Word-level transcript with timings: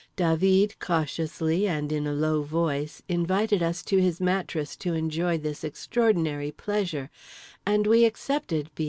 Dah 0.15 0.35
veed, 0.35 0.79
cautiously 0.79 1.67
and 1.67 1.91
in 1.91 2.07
a 2.07 2.11
low 2.13 2.41
voice, 2.41 3.03
invited 3.07 3.61
us 3.61 3.83
to 3.83 3.97
his 4.01 4.19
mattress 4.19 4.75
to 4.77 4.95
enjoy 4.95 5.37
this 5.37 5.63
extraordinary 5.63 6.51
pleasure; 6.51 7.11
and 7.67 7.85
we 7.85 8.03
accepted, 8.05 8.71
B. 8.73 8.79